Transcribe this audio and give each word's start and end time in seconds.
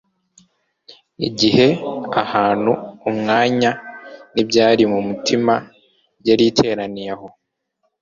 Igihe, 1.27 1.67
ahantu, 2.23 2.71
umwanya 3.09 3.71
n'ibyari 4.33 4.83
mu 4.91 4.99
mitima 5.07 5.53
yari 6.27 6.43
iteraniye 6.51 7.09
aho, 7.15 7.27